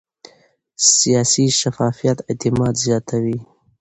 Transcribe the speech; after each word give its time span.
سیاسي 0.93 1.45
شفافیت 1.59 2.17
اعتماد 2.29 2.73
زیاتوي 2.85 3.37